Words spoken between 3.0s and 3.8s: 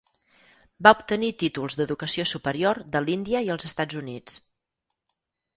l'Índia i els